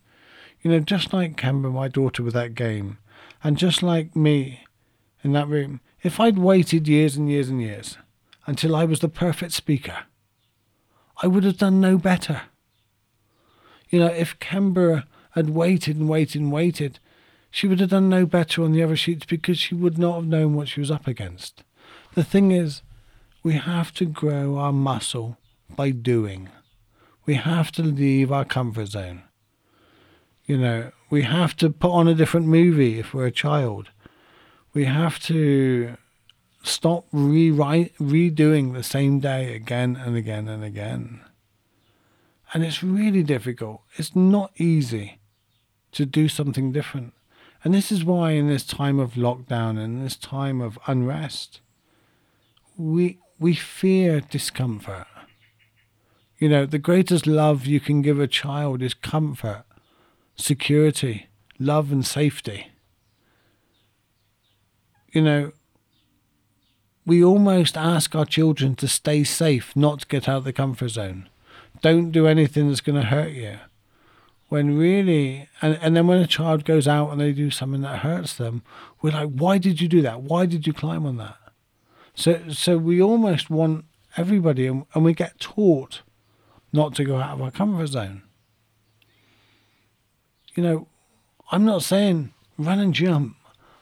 You 0.61 0.71
know, 0.71 0.79
just 0.79 1.13
like 1.13 1.37
Kemba, 1.37 1.71
my 1.71 1.87
daughter, 1.87 2.21
with 2.21 2.33
that 2.33 2.53
game, 2.53 2.97
and 3.43 3.57
just 3.57 3.81
like 3.81 4.15
me 4.15 4.65
in 5.23 5.31
that 5.33 5.47
room, 5.47 5.81
if 6.03 6.19
I'd 6.19 6.37
waited 6.37 6.87
years 6.87 7.15
and 7.15 7.29
years 7.29 7.49
and 7.49 7.61
years 7.61 7.97
until 8.45 8.75
I 8.75 8.85
was 8.85 8.99
the 8.99 9.09
perfect 9.09 9.53
speaker, 9.53 10.03
I 11.21 11.27
would 11.27 11.43
have 11.43 11.57
done 11.57 11.81
no 11.81 11.97
better. 11.97 12.43
You 13.89 13.99
know, 13.99 14.07
if 14.07 14.39
Kemba 14.39 15.05
had 15.31 15.49
waited 15.49 15.97
and 15.97 16.07
waited 16.07 16.41
and 16.41 16.51
waited, 16.51 16.99
she 17.51 17.67
would 17.67 17.79
have 17.79 17.89
done 17.89 18.09
no 18.09 18.25
better 18.25 18.63
on 18.63 18.71
the 18.71 18.83
other 18.83 18.95
sheets 18.95 19.25
because 19.25 19.57
she 19.57 19.75
would 19.75 19.97
not 19.97 20.15
have 20.15 20.27
known 20.27 20.53
what 20.53 20.67
she 20.67 20.79
was 20.79 20.91
up 20.91 21.07
against. 21.07 21.63
The 22.13 22.23
thing 22.23 22.51
is, 22.51 22.81
we 23.43 23.53
have 23.53 23.93
to 23.95 24.05
grow 24.05 24.57
our 24.57 24.73
muscle 24.73 25.37
by 25.69 25.91
doing. 25.91 26.49
We 27.25 27.35
have 27.35 27.71
to 27.73 27.83
leave 27.83 28.31
our 28.31 28.45
comfort 28.45 28.87
zone. 28.87 29.23
You 30.45 30.57
know, 30.57 30.91
we 31.09 31.23
have 31.23 31.55
to 31.57 31.69
put 31.69 31.91
on 31.91 32.07
a 32.07 32.15
different 32.15 32.47
movie 32.47 32.99
if 32.99 33.13
we're 33.13 33.27
a 33.27 33.31
child. 33.31 33.89
We 34.73 34.85
have 34.85 35.19
to 35.21 35.97
stop 36.63 37.05
rewrite, 37.11 37.95
redoing 37.97 38.73
the 38.73 38.83
same 38.83 39.19
day 39.19 39.55
again 39.55 39.95
and 39.95 40.15
again 40.15 40.47
and 40.47 40.63
again. 40.63 41.21
And 42.53 42.63
it's 42.63 42.83
really 42.83 43.23
difficult. 43.23 43.81
It's 43.95 44.15
not 44.15 44.51
easy 44.57 45.19
to 45.91 46.05
do 46.05 46.27
something 46.27 46.71
different. 46.71 47.13
And 47.63 47.73
this 47.73 47.91
is 47.91 48.03
why, 48.03 48.31
in 48.31 48.47
this 48.47 48.65
time 48.65 48.99
of 48.99 49.13
lockdown 49.13 49.77
and 49.77 50.03
this 50.03 50.15
time 50.15 50.61
of 50.61 50.79
unrest, 50.87 51.61
we 52.77 53.19
we 53.37 53.53
fear 53.53 54.21
discomfort. 54.21 55.07
You 56.37 56.47
know, 56.47 56.65
the 56.65 56.79
greatest 56.79 57.27
love 57.27 57.65
you 57.65 57.81
can 57.81 58.01
give 58.01 58.19
a 58.19 58.27
child 58.27 58.81
is 58.81 58.93
comfort, 58.93 59.65
security, 60.37 61.27
love, 61.59 61.91
and 61.91 62.05
safety. 62.05 62.67
You 65.11 65.21
know, 65.21 65.51
we 67.05 67.23
almost 67.23 67.77
ask 67.77 68.15
our 68.15 68.25
children 68.25 68.75
to 68.75 68.87
stay 68.87 69.23
safe, 69.23 69.75
not 69.75 70.01
to 70.01 70.07
get 70.07 70.27
out 70.27 70.39
of 70.39 70.43
the 70.43 70.53
comfort 70.53 70.89
zone. 70.89 71.29
Don't 71.81 72.11
do 72.11 72.27
anything 72.27 72.67
that's 72.67 72.81
going 72.81 72.99
to 72.99 73.07
hurt 73.07 73.31
you. 73.31 73.59
When 74.49 74.77
really 74.77 75.47
and, 75.61 75.77
and 75.81 75.95
then 75.95 76.07
when 76.07 76.19
a 76.19 76.27
child 76.27 76.65
goes 76.65 76.87
out 76.87 77.11
and 77.11 77.21
they 77.21 77.31
do 77.33 77.51
something 77.51 77.81
that 77.81 77.99
hurts 77.99 78.33
them 78.33 78.63
we're 78.99 79.11
like 79.11 79.29
why 79.29 79.59
did 79.59 79.79
you 79.79 79.87
do 79.87 80.01
that? 80.01 80.21
Why 80.23 80.47
did 80.47 80.65
you 80.65 80.73
climb 80.73 81.05
on 81.05 81.17
that? 81.17 81.37
So 82.15 82.49
so 82.49 82.77
we 82.77 82.99
almost 82.99 83.51
want 83.51 83.85
everybody 84.17 84.65
and, 84.65 84.85
and 84.95 85.05
we 85.05 85.13
get 85.13 85.39
taught 85.39 86.01
not 86.73 86.95
to 86.95 87.03
go 87.03 87.17
out 87.17 87.35
of 87.35 87.41
our 87.43 87.51
comfort 87.51 87.87
zone. 87.87 88.23
You 90.55 90.63
know 90.63 90.87
i'm 91.51 91.65
not 91.65 91.83
saying 91.83 92.33
run 92.59 92.79
and 92.79 92.93
jump. 92.93 93.35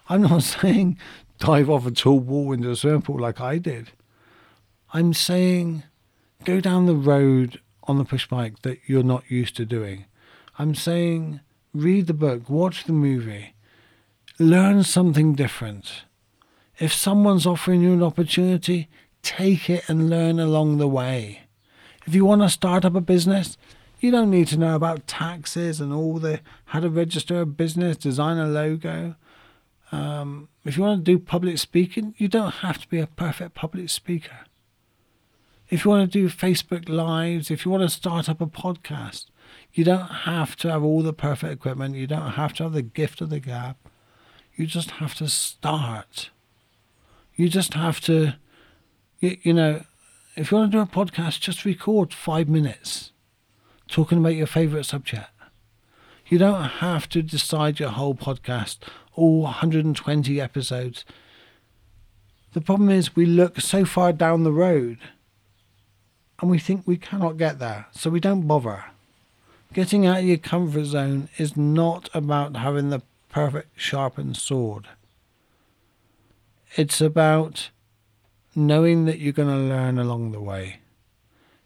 I'm 0.08 0.22
not 0.22 0.44
saying 0.44 0.98
dive 1.40 1.70
off 1.70 1.86
a 1.86 1.92
tall 1.92 2.20
wall 2.20 2.52
into 2.52 2.70
a 2.70 2.76
swimming 2.76 3.02
pool 3.02 3.20
like 3.20 3.40
i 3.40 3.58
did 3.58 3.92
i'm 4.94 5.14
saying 5.14 5.84
go 6.44 6.60
down 6.60 6.86
the 6.86 6.96
road 6.96 7.60
on 7.84 7.98
the 7.98 8.06
push 8.06 8.28
bike 8.28 8.62
that 8.64 8.80
you're 8.88 9.04
not 9.04 9.30
used 9.30 9.56
to 9.56 9.66
doing 9.66 10.06
I'm 10.60 10.74
saying 10.74 11.42
read 11.72 12.08
the 12.08 12.16
book, 12.16 12.50
watch 12.50 12.86
the 12.86 12.94
movie, 12.94 13.54
learn 14.40 14.82
something 14.82 15.36
different. 15.36 16.04
If 16.80 16.92
someone's 16.92 17.46
offering 17.46 17.82
you 17.82 17.94
an 17.94 18.02
opportunity, 18.02 18.90
take 19.22 19.70
it 19.70 19.88
and 19.88 20.10
learn 20.10 20.40
along 20.40 20.78
the 20.78 20.88
way. 20.88 21.42
If 22.08 22.16
you 22.16 22.26
want 22.26 22.42
to 22.42 22.50
start 22.50 22.86
up 22.86 22.96
a 22.96 23.02
business, 23.02 23.56
you 24.00 24.10
don't 24.10 24.32
need 24.32 24.48
to 24.48 24.58
know 24.58 24.76
about 24.76 25.06
taxes 25.06 25.80
and 25.80 25.94
all 25.94 26.18
the 26.18 26.40
how 26.66 26.80
to 26.80 26.90
register 26.90 27.42
a 27.42 27.46
business, 27.46 27.96
design 27.96 28.38
a 28.38 28.48
logo. 28.48 29.16
Um, 29.92 30.50
if 30.66 30.78
you 30.78 30.84
want 30.84 31.06
to 31.06 31.12
do 31.12 31.20
public 31.20 31.58
speaking, 31.58 32.14
you 32.18 32.28
don't 32.28 32.56
have 32.56 32.80
to 32.80 32.88
be 32.90 33.00
a 33.00 33.08
perfect 33.08 33.54
public 33.54 33.90
speaker. 33.90 34.40
If 35.70 35.84
you 35.84 35.92
want 35.92 36.12
to 36.12 36.20
do 36.20 36.30
Facebook 36.30 36.88
Lives, 36.88 37.52
if 37.52 37.66
you 37.66 37.72
want 37.72 37.84
to 37.84 37.90
start 37.90 38.30
up 38.30 38.42
a 38.42 38.48
podcast, 38.48 39.26
you 39.74 39.84
don't 39.84 40.08
have 40.08 40.56
to 40.58 40.70
have 40.70 40.84
all 40.84 41.02
the 41.02 41.14
perfect 41.14 41.54
equipment. 41.54 41.96
You 41.96 42.08
don't 42.08 42.32
have 42.32 42.54
to 42.54 42.64
have 42.64 42.74
the 42.74 42.82
gift 42.82 43.22
of 43.22 43.30
the 43.30 43.40
gab. 43.40 43.76
You 44.56 44.66
just 44.66 44.92
have 44.92 45.14
to 45.16 45.28
start. 45.28 46.30
You 47.36 47.50
just 47.50 47.74
have 47.74 48.00
to, 48.02 48.34
you, 49.20 49.38
you 49.44 49.54
know, 49.54 49.84
if 50.36 50.52
you 50.52 50.58
want 50.58 50.72
to 50.72 50.78
do 50.78 50.82
a 50.82 50.86
podcast, 50.86 51.40
just 51.40 51.66
record 51.66 52.14
five 52.14 52.48
minutes 52.48 53.12
talking 53.88 54.20
about 54.20 54.36
your 54.36 54.48
favorite 54.48 54.86
subject. 54.86 55.30
You 56.28 56.38
don't 56.38 56.64
have 56.64 57.08
to 57.10 57.22
decide 57.22 57.80
your 57.80 57.90
whole 57.90 58.16
podcast, 58.16 58.80
all 59.18 59.42
120 59.42 60.40
episodes. 60.40 61.04
The 62.54 62.62
problem 62.62 62.90
is, 62.90 63.16
we 63.16 63.26
look 63.26 63.60
so 63.60 63.84
far 63.84 64.14
down 64.14 64.44
the 64.44 64.54
road 64.54 65.00
and 66.40 66.50
we 66.50 66.60
think 66.60 66.84
we 66.86 66.98
cannot 66.98 67.38
get 67.38 67.60
there, 67.60 67.88
so 67.92 68.10
we 68.10 68.20
don't 68.20 68.48
bother. 68.48 68.86
Getting 69.74 70.06
out 70.06 70.20
of 70.20 70.26
your 70.26 70.38
comfort 70.38 70.86
zone 70.86 71.30
is 71.38 71.58
not 71.58 72.10
about 72.14 72.56
having 72.56 72.90
the 72.90 73.02
perfect 73.30 73.80
sharpened 73.80 74.38
sword. 74.38 74.88
It's 76.76 77.02
about 77.02 77.70
knowing 78.56 79.06
that 79.06 79.20
you're 79.20 79.34
going 79.34 79.50
to 79.50 79.56
learn 79.76 79.98
along 79.98 80.32
the 80.32 80.42
way. 80.42 80.78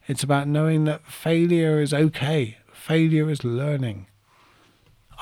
It's 0.07 0.23
about 0.23 0.47
knowing 0.47 0.85
that 0.85 1.05
failure 1.05 1.81
is 1.81 1.93
okay. 1.93 2.57
Failure 2.73 3.29
is 3.29 3.43
learning. 3.43 4.07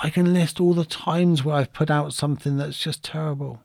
I 0.02 0.10
can 0.10 0.34
list 0.34 0.60
all 0.60 0.74
the 0.74 0.86
times 0.86 1.44
where 1.44 1.56
I've 1.56 1.74
put 1.74 1.92
out 1.92 2.14
something 2.14 2.58
that's 2.58 2.80
just 2.80 3.04
terrible. 3.04 3.62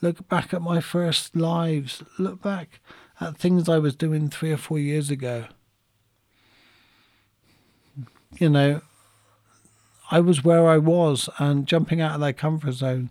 Look 0.00 0.28
back 0.28 0.52
at 0.54 0.62
my 0.62 0.80
first 0.80 1.36
lives. 1.36 2.02
Look 2.18 2.42
back 2.42 2.80
at 3.20 3.36
things 3.36 3.68
I 3.68 3.78
was 3.78 3.94
doing 3.94 4.28
three 4.28 4.52
or 4.52 4.56
four 4.56 4.78
years 4.78 5.10
ago 5.10 5.46
you 8.38 8.48
know, 8.48 8.80
I 10.10 10.20
was 10.20 10.44
where 10.44 10.68
I 10.68 10.78
was, 10.78 11.28
and 11.38 11.66
jumping 11.66 12.00
out 12.00 12.14
of 12.14 12.20
that 12.20 12.36
comfort 12.36 12.72
zone 12.72 13.10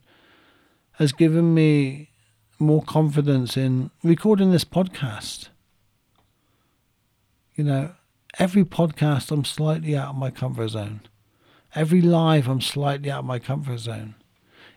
has 0.94 1.12
given 1.12 1.54
me 1.54 2.10
more 2.58 2.82
confidence 2.82 3.56
in 3.56 3.90
recording 4.04 4.52
this 4.52 4.66
podcast. 4.66 5.50
You 7.56 7.64
know, 7.64 7.92
every 8.38 8.64
podcast 8.64 9.32
I'm 9.32 9.46
slightly 9.46 9.96
out 9.96 10.10
of 10.10 10.16
my 10.16 10.30
comfort 10.30 10.70
zone. 10.70 11.02
Every 11.76 12.02
live 12.02 12.48
I'm 12.48 12.62
slightly 12.62 13.12
out 13.12 13.20
of 13.20 13.26
my 13.26 13.40
comfort 13.40 13.80
zone. 13.80 14.16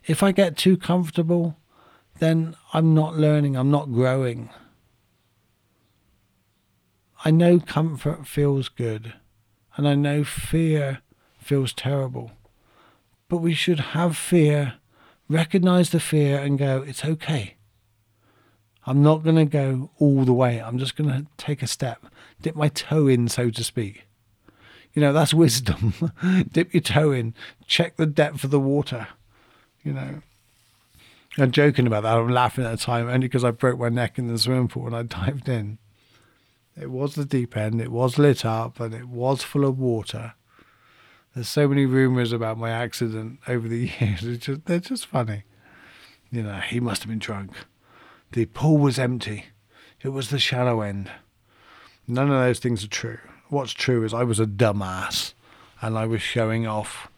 If 0.06 0.22
I 0.22 0.32
get 0.32 0.56
too 0.56 0.76
comfortable, 0.76 1.56
then 2.18 2.54
I'm 2.72 2.94
not 2.94 3.16
learning, 3.16 3.56
I'm 3.56 3.70
not 3.70 3.92
growing. 3.92 4.50
I 7.24 7.30
know 7.30 7.60
comfort 7.60 8.26
feels 8.26 8.68
good. 8.68 9.14
And 9.76 9.88
I 9.88 9.94
know 9.94 10.22
fear 10.22 11.00
feels 11.38 11.72
terrible. 11.72 12.32
But 13.28 13.38
we 13.38 13.54
should 13.54 13.80
have 13.80 14.16
fear, 14.16 14.74
recognize 15.28 15.90
the 15.90 16.00
fear, 16.00 16.38
and 16.38 16.58
go, 16.58 16.84
it's 16.86 17.04
okay. 17.04 17.54
I'm 18.84 19.02
not 19.02 19.22
going 19.22 19.36
to 19.36 19.44
go 19.44 19.90
all 19.98 20.24
the 20.24 20.32
way. 20.32 20.60
I'm 20.60 20.78
just 20.78 20.96
going 20.96 21.08
to 21.08 21.26
take 21.38 21.62
a 21.62 21.66
step, 21.66 22.04
dip 22.42 22.54
my 22.56 22.68
toe 22.68 23.06
in, 23.06 23.28
so 23.28 23.48
to 23.48 23.64
speak. 23.64 24.06
You 24.94 25.02
know, 25.02 25.12
that's 25.12 25.34
wisdom. 25.34 25.94
dip 26.52 26.72
your 26.74 26.82
toe 26.82 27.12
in, 27.12 27.34
check 27.66 27.96
the 27.96 28.06
depth 28.06 28.44
of 28.44 28.50
the 28.50 28.60
water. 28.60 29.08
You 29.82 29.92
know, 29.92 30.22
I'm 31.38 31.50
joking 31.50 31.86
about 31.86 32.02
that. 32.02 32.16
I'm 32.16 32.28
laughing 32.28 32.64
at 32.64 32.70
the 32.70 32.76
time 32.76 33.08
only 33.08 33.26
because 33.26 33.44
I 33.44 33.50
broke 33.50 33.78
my 33.78 33.88
neck 33.88 34.18
in 34.18 34.28
the 34.28 34.38
swimming 34.38 34.68
pool 34.68 34.86
and 34.86 34.96
I 34.96 35.02
dived 35.02 35.48
in. 35.48 35.78
It 36.80 36.90
was 36.90 37.14
the 37.14 37.24
deep 37.24 37.56
end, 37.56 37.80
it 37.80 37.92
was 37.92 38.18
lit 38.18 38.44
up, 38.46 38.80
and 38.80 38.94
it 38.94 39.08
was 39.08 39.42
full 39.42 39.64
of 39.64 39.78
water. 39.78 40.34
There's 41.34 41.48
so 41.48 41.68
many 41.68 41.86
rumors 41.86 42.32
about 42.32 42.58
my 42.58 42.70
accident 42.70 43.40
over 43.46 43.68
the 43.68 43.90
years. 44.00 44.38
Just, 44.38 44.64
they're 44.66 44.80
just 44.80 45.06
funny. 45.06 45.44
You 46.30 46.42
know, 46.42 46.60
he 46.60 46.80
must 46.80 47.02
have 47.02 47.10
been 47.10 47.18
drunk. 47.18 47.52
The 48.32 48.46
pool 48.46 48.78
was 48.78 48.98
empty. 48.98 49.46
It 50.02 50.10
was 50.10 50.30
the 50.30 50.38
shallow 50.38 50.80
end. 50.80 51.10
None 52.08 52.30
of 52.30 52.40
those 52.40 52.58
things 52.58 52.84
are 52.84 52.88
true. 52.88 53.18
What's 53.52 53.72
true 53.72 54.02
is 54.02 54.14
I 54.14 54.24
was 54.24 54.40
a 54.40 54.46
dumbass 54.46 55.34
and 55.82 55.98
I 55.98 56.06
was 56.06 56.22
showing 56.22 56.66
off. 56.66 57.08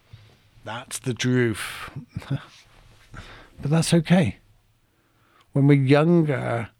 That's 0.64 0.98
the 0.98 1.14
truth. 1.14 1.90
but 2.28 3.70
that's 3.70 3.94
okay. 3.94 4.38
When 5.52 5.68
we're 5.68 5.80
younger, 5.80 6.70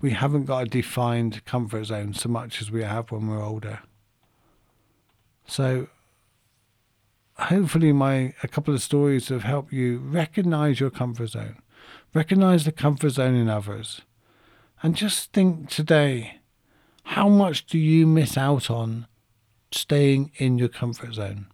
we 0.00 0.12
haven't 0.12 0.46
got 0.46 0.62
a 0.62 0.64
defined 0.64 1.44
comfort 1.44 1.84
zone 1.84 2.14
so 2.14 2.30
much 2.30 2.62
as 2.62 2.70
we 2.70 2.84
have 2.84 3.12
when 3.12 3.28
we're 3.28 3.44
older. 3.44 3.80
So 5.46 5.88
hopefully 7.36 7.92
my 7.92 8.32
a 8.42 8.48
couple 8.48 8.72
of 8.72 8.80
stories 8.80 9.28
have 9.28 9.42
helped 9.42 9.74
you 9.74 9.98
recognize 9.98 10.80
your 10.80 10.88
comfort 10.88 11.32
zone. 11.32 11.58
Recognize 12.14 12.64
the 12.64 12.72
comfort 12.72 13.10
zone 13.10 13.34
in 13.34 13.50
others. 13.50 14.00
And 14.82 14.96
just 14.96 15.34
think 15.34 15.68
today, 15.68 16.38
how 17.04 17.28
much 17.28 17.66
do 17.66 17.78
you 17.78 18.06
miss 18.06 18.36
out 18.36 18.70
on 18.70 19.06
staying 19.70 20.32
in 20.36 20.58
your 20.58 20.68
comfort 20.68 21.14
zone? 21.14 21.46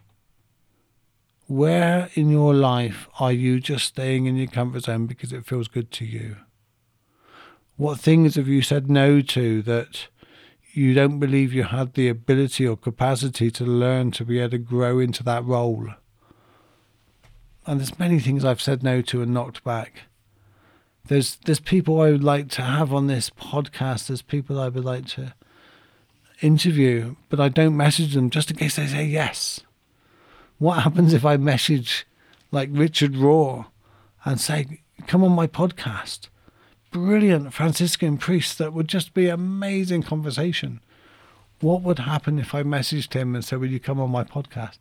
Where 1.47 2.11
in 2.15 2.31
your 2.31 2.53
life 2.53 3.09
are 3.19 3.33
you 3.33 3.59
just 3.59 3.87
staying 3.87 4.27
in 4.27 4.37
your 4.37 4.49
comfort 4.49 4.85
zone 4.85 5.07
because 5.07 5.33
it 5.33 5.47
feels 5.47 5.67
good 5.69 5.91
to 5.93 6.05
you? 6.05 6.37
What 7.77 8.01
things 8.01 8.35
have 8.35 8.49
you 8.49 8.61
said 8.61 8.91
no 8.91 9.21
to 9.23 9.63
that 9.63 10.09
you 10.73 10.95
don't 10.95 11.19
believe 11.19 11.53
you 11.53 11.65
had 11.65 11.95
the 11.95 12.09
ability 12.09 12.67
or 12.67 12.77
capacity 12.77 13.51
to 13.53 13.65
learn 13.65 14.11
to 14.13 14.25
be 14.25 14.41
able 14.41 14.51
to 14.51 14.59
grow 14.59 14.99
into 14.99 15.23
that 15.25 15.45
role? 15.45 15.89
And 17.67 17.81
there's 17.81 17.99
many 17.99 18.19
things 18.19 18.45
I've 18.45 18.61
said 18.61 18.83
no 18.83 19.01
to 19.03 19.23
and 19.23 19.33
knocked 19.33 19.65
back. 19.65 20.03
There's 21.07 21.37
there's 21.47 21.61
people 21.61 22.01
I 22.01 22.11
would 22.11 22.25
like 22.25 22.51
to 22.51 22.63
have 22.63 22.93
on 22.93 23.07
this 23.07 23.31
podcast. 23.31 24.09
There's 24.09 24.23
people 24.23 24.61
I 24.61 24.69
would 24.69 24.85
like 24.85 25.07
to 25.09 25.35
interview, 26.41 27.17
but 27.29 27.41
I 27.41 27.49
don't 27.49 27.77
message 27.77 28.15
them 28.15 28.31
just 28.31 28.51
in 28.51 28.57
case 28.57 28.77
they 28.77 28.87
say 28.87 29.05
yes. 29.05 29.61
What 30.59 30.83
happens 30.83 31.13
if 31.13 31.25
I 31.25 31.37
message 31.37 32.07
like 32.51 32.69
Richard 32.73 33.15
Rohr 33.15 33.67
and 34.25 34.41
say, 34.41 34.81
"Come 35.07 35.23
on 35.25 35.33
my 35.33 35.47
podcast"? 35.47 36.29
brilliant 36.91 37.53
Franciscan 37.53 38.19
priest 38.19 38.59
that 38.59 38.73
would 38.73 38.89
just 38.89 39.15
be 39.15 39.29
amazing 39.29 40.03
conversation. 40.03 40.81
What 41.61 41.83
would 41.83 42.01
happen 42.01 42.39
if 42.39 42.55
I 42.55 42.63
messaged 42.63 43.15
him 43.15 43.35
and 43.35 43.45
said, 43.45 43.59
Will 43.59 43.71
you 43.71 43.81
come 43.81 44.01
on 44.01 44.11
my 44.11 44.25
podcast? 44.25 44.79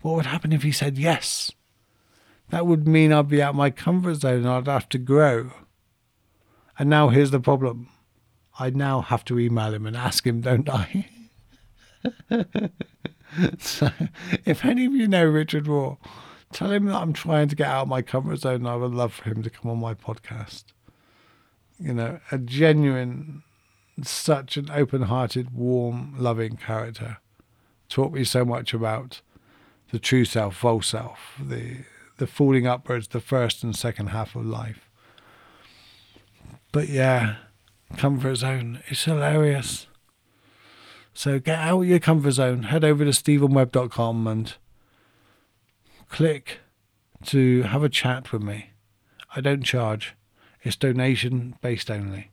What 0.00 0.14
would 0.16 0.26
happen 0.26 0.52
if 0.52 0.62
he 0.62 0.72
said 0.72 0.98
yes? 0.98 1.52
That 2.50 2.66
would 2.66 2.86
mean 2.86 3.12
I'd 3.12 3.28
be 3.28 3.42
out 3.42 3.54
my 3.54 3.70
comfort 3.70 4.16
zone 4.16 4.46
and 4.46 4.48
I'd 4.48 4.66
have 4.66 4.88
to 4.90 4.98
grow. 4.98 5.52
And 6.78 6.88
now 6.88 7.08
here's 7.08 7.30
the 7.30 7.40
problem 7.40 7.88
I 8.62 8.70
now 8.70 9.00
have 9.00 9.24
to 9.26 9.38
email 9.38 9.74
him 9.74 9.86
and 9.86 9.96
ask 9.96 10.26
him, 10.26 10.40
don't 10.40 10.68
I? 10.68 11.08
so, 13.58 13.90
if 14.44 14.64
any 14.64 14.86
of 14.86 14.94
you 14.94 15.08
know 15.08 15.24
Richard 15.24 15.64
Rohr, 15.64 15.98
tell 16.52 16.70
him 16.70 16.86
that 16.86 16.96
I'm 16.96 17.12
trying 17.12 17.48
to 17.48 17.56
get 17.56 17.68
out 17.68 17.82
of 17.82 17.88
my 17.88 18.02
comfort 18.02 18.36
zone 18.36 18.56
and 18.56 18.68
I 18.68 18.76
would 18.76 18.92
love 18.92 19.12
for 19.14 19.24
him 19.24 19.42
to 19.42 19.50
come 19.50 19.70
on 19.70 19.78
my 19.78 19.94
podcast 19.94 20.64
you 21.82 21.92
know, 21.92 22.20
a 22.30 22.38
genuine, 22.38 23.42
such 24.02 24.56
an 24.56 24.70
open 24.70 25.02
hearted, 25.02 25.52
warm, 25.54 26.14
loving 26.16 26.56
character. 26.56 27.18
Taught 27.88 28.12
me 28.12 28.24
so 28.24 28.44
much 28.44 28.72
about 28.72 29.20
the 29.90 29.98
true 29.98 30.24
self, 30.24 30.56
false 30.56 30.88
self, 30.88 31.40
the 31.40 31.78
the 32.18 32.26
falling 32.26 32.66
upwards, 32.66 33.08
the 33.08 33.20
first 33.20 33.64
and 33.64 33.74
second 33.74 34.08
half 34.08 34.36
of 34.36 34.46
life. 34.46 34.88
But 36.70 36.88
yeah, 36.88 37.36
comfort 37.96 38.36
zone. 38.36 38.82
It's 38.88 39.04
hilarious. 39.04 39.86
So 41.14 41.38
get 41.38 41.58
out 41.58 41.82
of 41.82 41.88
your 41.88 41.98
comfort 41.98 42.32
zone. 42.32 42.64
Head 42.64 42.84
over 42.84 43.04
to 43.04 43.10
stephenwebb.com 43.10 44.26
and 44.26 44.54
click 46.08 46.60
to 47.26 47.62
have 47.62 47.82
a 47.82 47.88
chat 47.88 48.32
with 48.32 48.42
me. 48.42 48.70
I 49.34 49.40
don't 49.40 49.62
charge. 49.62 50.14
It's 50.62 50.76
donation 50.76 51.56
based 51.60 51.90
only. 51.90 52.30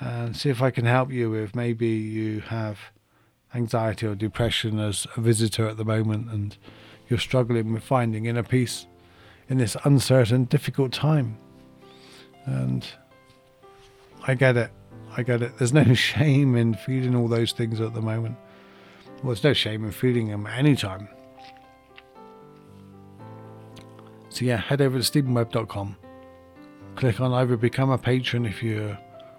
And 0.00 0.36
see 0.36 0.48
if 0.48 0.62
I 0.62 0.70
can 0.70 0.84
help 0.84 1.10
you 1.10 1.30
with 1.30 1.54
maybe 1.56 1.88
you 1.88 2.40
have 2.40 2.78
anxiety 3.54 4.06
or 4.06 4.14
depression 4.14 4.78
as 4.78 5.06
a 5.16 5.20
visitor 5.20 5.66
at 5.68 5.76
the 5.76 5.84
moment 5.84 6.30
and 6.30 6.56
you're 7.08 7.18
struggling 7.18 7.72
with 7.72 7.82
finding 7.82 8.26
inner 8.26 8.42
peace 8.42 8.86
in 9.48 9.58
this 9.58 9.76
uncertain, 9.84 10.44
difficult 10.44 10.92
time. 10.92 11.38
And 12.44 12.86
I 14.26 14.34
get 14.34 14.56
it. 14.56 14.70
I 15.16 15.22
get 15.22 15.42
it. 15.42 15.58
There's 15.58 15.72
no 15.72 15.94
shame 15.94 16.56
in 16.56 16.74
feeling 16.74 17.14
all 17.14 17.28
those 17.28 17.52
things 17.52 17.80
at 17.80 17.94
the 17.94 18.02
moment. 18.02 18.36
Well, 19.22 19.34
there's 19.34 19.44
no 19.44 19.52
shame 19.52 19.84
in 19.84 19.92
feeling 19.92 20.28
them 20.28 20.46
at 20.46 20.58
any 20.58 20.76
time. 20.76 21.08
So, 24.28 24.44
yeah, 24.44 24.58
head 24.58 24.80
over 24.80 25.00
to 25.00 25.04
stephenwebb.com 25.04 25.96
click 26.98 27.20
on 27.20 27.32
either 27.32 27.56
become 27.56 27.90
a 27.90 27.96
patron 27.96 28.44
if 28.44 28.60
you 28.60 28.96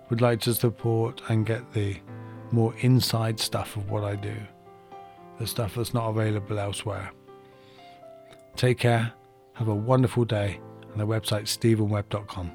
would 0.10 0.22
like 0.22 0.40
to 0.40 0.54
support 0.54 1.22
and 1.28 1.46
get 1.46 1.74
the 1.74 1.98
more 2.52 2.74
inside 2.80 3.38
stuff 3.38 3.76
of 3.76 3.90
what 3.90 4.06
I 4.06 4.16
do, 4.16 4.36
the 5.40 5.46
stuff 5.46 5.76
that's 5.76 5.94
not 5.94 6.08
available 6.10 6.58
elsewhere. 6.58 7.12
Take 8.56 8.80
care, 8.80 9.12
have 9.54 9.68
a 9.68 9.76
wonderful 9.76 10.24
day, 10.24 10.62
and 10.94 11.02
the 11.02 11.06
website 11.06 11.48
stephenwebb.com. 11.48 12.50